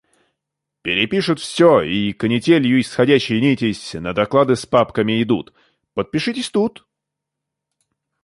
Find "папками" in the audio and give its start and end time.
4.65-5.21